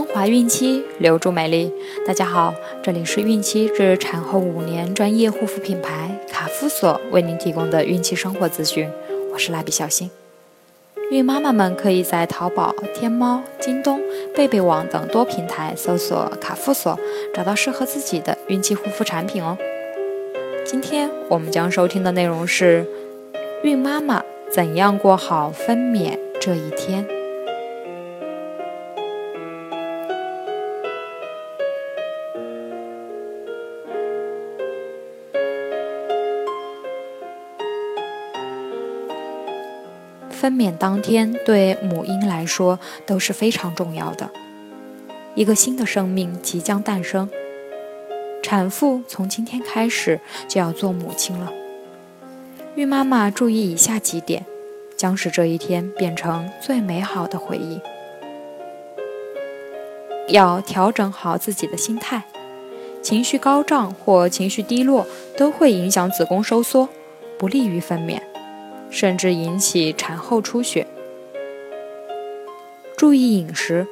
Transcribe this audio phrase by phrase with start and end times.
[0.00, 1.70] 华孕期，留住美丽。
[2.06, 8.88] 大家好，这里是孕期至产后五年专业护肤品牌卡夫索为您提供的孕期生活资讯，
[9.30, 10.10] 我是蜡笔小新。
[11.10, 14.00] 孕妈妈们可以在淘宝、天猫、京东、
[14.34, 16.98] 贝贝网等多平台搜索卡夫索，
[17.34, 19.58] 找到适合自己的孕期护肤产品哦。
[20.64, 22.86] 今天我们将收听的内容是：
[23.62, 27.06] 孕妈妈怎样过好分娩这一天？
[40.42, 44.28] 分娩当天对母婴来说都是非常重要的，
[45.36, 47.30] 一个新的生命即将诞生。
[48.42, 50.18] 产妇从今天开始
[50.48, 51.52] 就要做母亲了。
[52.74, 54.44] 孕妈妈注意以下几点，
[54.96, 57.80] 将使这一天变成最美好的回忆。
[60.26, 62.24] 要调整好自己的心态，
[63.00, 65.06] 情绪高涨或情绪低落
[65.38, 66.88] 都会影响子宫收缩，
[67.38, 68.20] 不利于分娩。
[68.92, 70.86] 甚至引起产后出血。
[72.96, 73.88] 注意饮食。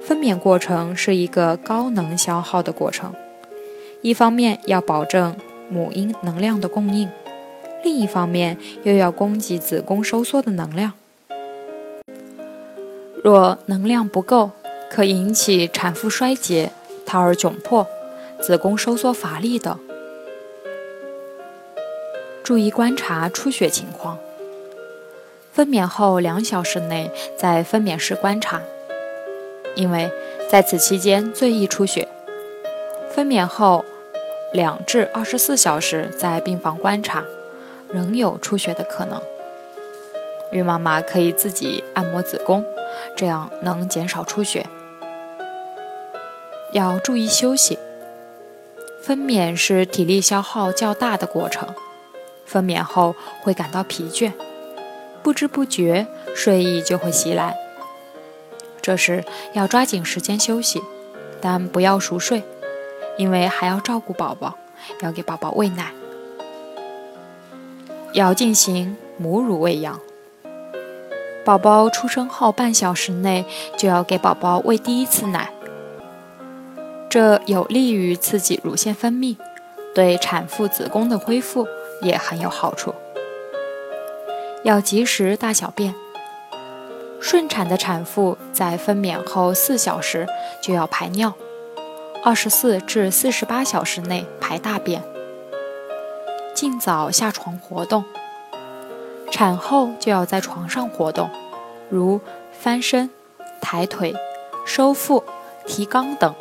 [0.00, 3.12] 分娩过程是一个高能消耗的过程，
[4.02, 5.34] 一方面要保证
[5.68, 7.08] 母婴能量的供应，
[7.82, 10.92] 另一方面又要供给子宫收缩的能量。
[13.24, 14.52] 若能量不够，
[14.88, 16.70] 可引起产妇衰竭、
[17.04, 17.84] 胎儿窘迫、
[18.40, 19.76] 子宫收缩乏力等。
[22.46, 24.16] 注意观察出血情况。
[25.52, 28.62] 分娩后两小时内在分娩室观察，
[29.74, 30.08] 因为
[30.48, 32.06] 在此期间最易出血。
[33.10, 33.84] 分娩后
[34.52, 37.24] 两至二十四小时在病房观察，
[37.88, 39.20] 仍有出血的可能。
[40.52, 42.64] 孕妈妈可以自己按摩子宫，
[43.16, 44.64] 这样能减少出血。
[46.70, 47.76] 要注意休息。
[49.02, 51.74] 分娩是体力消耗较大的过程。
[52.46, 54.32] 分娩后会感到疲倦，
[55.22, 57.56] 不知不觉睡意就会袭来。
[58.80, 60.80] 这时要抓紧时间休息，
[61.40, 62.44] 但不要熟睡，
[63.18, 64.54] 因为还要照顾宝宝，
[65.00, 65.92] 要给宝宝喂奶，
[68.12, 70.00] 要进行母乳喂养。
[71.44, 73.44] 宝宝出生后半小时内
[73.76, 75.50] 就要给宝宝喂第一次奶，
[77.08, 79.36] 这有利于刺激乳腺分泌，
[79.94, 81.66] 对产妇子宫的恢复。
[82.02, 82.94] 也很有好处。
[84.62, 85.94] 要及时大小便。
[87.20, 90.26] 顺产的产妇在分娩后四小时
[90.62, 91.32] 就要排尿，
[92.22, 95.02] 二十四至四十八小时内排大便。
[96.54, 98.04] 尽早下床活动。
[99.30, 101.28] 产后就要在床上活动，
[101.90, 102.20] 如
[102.52, 103.10] 翻身、
[103.60, 104.14] 抬腿、
[104.64, 105.24] 收腹、
[105.66, 106.34] 提肛等。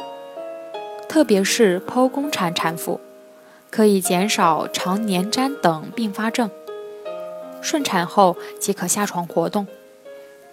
[1.10, 3.02] 特别是剖宫产产妇。
[3.76, 6.50] 可以减少肠粘粘等并发症。
[7.62, 9.68] 顺产后即可下床活动，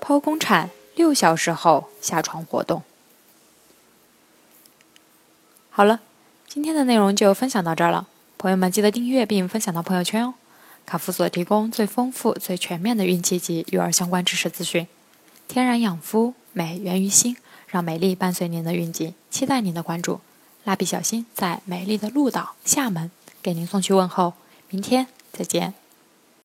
[0.01, 2.83] 剖宫产六小时后下床活动。
[5.71, 6.01] 好了，
[6.49, 10.35] 今天的内容就分享到这儿了，朋友们记得订阅并分享到朋友圈哦。
[10.85, 14.89] 卡夫所提供最丰富、最全面的孕期及育儿相关知识资讯，
[15.47, 17.37] 天然养肤，美源于心，
[17.69, 20.19] 让美丽伴随您的孕期，期待您的关注。
[20.65, 23.11] 蜡笔小新在美丽的鹭岛厦门
[23.43, 24.35] 给您送去问候，
[24.71, 25.82] 明天再见。